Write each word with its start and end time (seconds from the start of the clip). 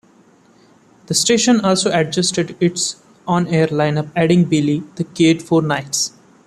The 1.05 1.13
station 1.13 1.59
also 1.61 1.91
adjusted 1.93 2.57
its 2.59 2.95
on-air 3.27 3.67
lineup 3.67 4.09
adding 4.15 4.45
Billy 4.45 4.81
The 4.95 5.03
Kidd 5.03 5.43
for 5.43 5.61
nights. 5.61 6.13